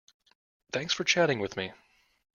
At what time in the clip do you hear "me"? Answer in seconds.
1.55-1.73